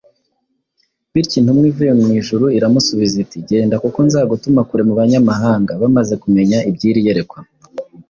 [1.11, 7.01] bityo intumwa ivuye mu ijuru iramusubiza iti, “Genda, kuko nzagutuma kure mu banyamahanga.”Bamaze kumenya iby’iri
[7.07, 7.39] yerekwa,